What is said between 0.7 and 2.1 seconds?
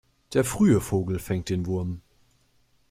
Vogel fängt den Wurm.